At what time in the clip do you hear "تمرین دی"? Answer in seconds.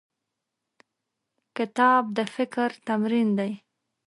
2.87-3.51